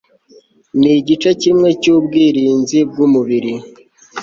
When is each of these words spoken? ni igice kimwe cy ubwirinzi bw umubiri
ni 0.79 0.89
igice 0.99 1.29
kimwe 1.41 1.69
cy 1.81 1.87
ubwirinzi 1.95 2.79
bw 2.89 2.95
umubiri 3.05 3.53